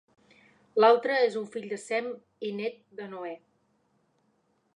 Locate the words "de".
1.75-1.79, 3.03-3.11